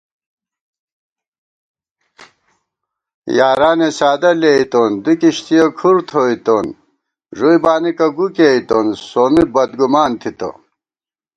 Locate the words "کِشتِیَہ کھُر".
5.21-5.97